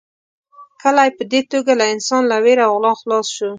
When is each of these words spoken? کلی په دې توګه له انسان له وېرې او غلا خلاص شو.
کلی 0.81 1.09
په 1.17 1.23
دې 1.31 1.41
توګه 1.51 1.73
له 1.79 1.85
انسان 1.93 2.21
له 2.31 2.37
وېرې 2.43 2.63
او 2.67 2.73
غلا 2.77 2.91
خلاص 3.01 3.27
شو. 3.35 3.49